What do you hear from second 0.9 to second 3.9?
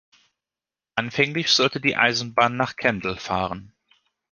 Anfänglich sollte die Eisenbahn nach Kendal fahren.